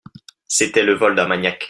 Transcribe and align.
C'était 0.47 0.81
le 0.81 0.95
vol 0.95 1.13
d'un 1.13 1.27
maniaque. 1.27 1.59